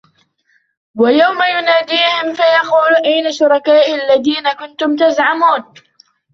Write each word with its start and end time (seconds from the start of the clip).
ويوم 0.95 1.37
يناديهم 1.43 2.33
فيقول 2.33 2.95
أين 3.05 3.31
شركائي 3.31 3.95
الذين 3.95 4.53
كنتم 4.53 4.95
تزعمون 4.95 5.63